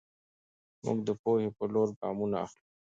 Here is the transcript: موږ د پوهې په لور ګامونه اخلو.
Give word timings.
موږ 0.83 0.97
د 1.07 1.09
پوهې 1.21 1.49
په 1.57 1.63
لور 1.73 1.89
ګامونه 1.99 2.37
اخلو. 2.45 2.65